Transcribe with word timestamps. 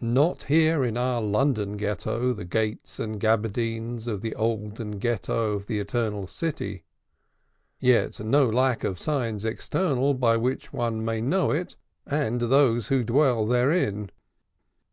Not 0.00 0.44
here 0.44 0.84
in 0.84 0.96
our 0.96 1.20
London 1.20 1.76
Ghetto 1.76 2.32
the 2.32 2.44
gates 2.44 3.00
and 3.00 3.18
gaberdines 3.18 4.06
of 4.06 4.20
the 4.20 4.32
olden 4.36 5.00
Ghetto 5.00 5.54
of 5.54 5.66
the 5.66 5.80
Eternal 5.80 6.28
City; 6.28 6.84
yet 7.80 8.20
no 8.20 8.48
lack 8.48 8.84
of 8.84 9.00
signs 9.00 9.44
external 9.44 10.14
by 10.14 10.36
which 10.36 10.72
one 10.72 11.04
may 11.04 11.20
know 11.20 11.50
it, 11.50 11.74
and 12.06 12.40
those 12.42 12.86
who 12.86 13.02
dwell 13.02 13.46
therein. 13.48 14.12